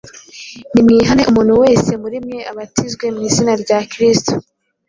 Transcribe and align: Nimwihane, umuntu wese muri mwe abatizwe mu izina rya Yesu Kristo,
Nimwihane, 0.71 1.23
umuntu 1.31 1.53
wese 1.63 1.91
muri 2.01 2.17
mwe 2.25 2.39
abatizwe 2.51 3.05
mu 3.15 3.21
izina 3.29 3.53
rya 3.61 3.77
Yesu 3.79 3.89
Kristo, 3.93 4.33